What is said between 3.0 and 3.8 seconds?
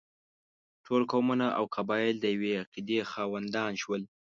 خاوندان